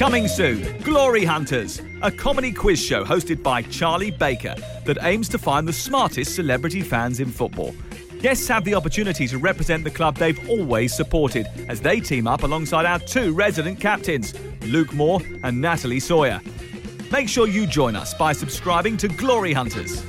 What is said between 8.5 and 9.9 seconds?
the opportunity to represent the